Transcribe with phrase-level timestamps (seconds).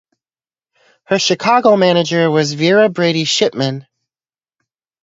[1.03, 3.85] Her Chicago manager was Vera Brady Shipman.